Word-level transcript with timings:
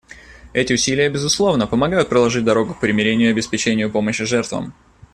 Эти 0.53 0.73
усилия, 0.73 1.11
безусловно, 1.11 1.67
помогают 1.67 2.09
проложить 2.09 2.43
дорогу 2.43 2.73
к 2.73 2.79
примирению 2.79 3.27
и 3.29 3.31
обеспечению 3.33 3.91
помощи 3.91 4.25
жертвам. 4.25 4.73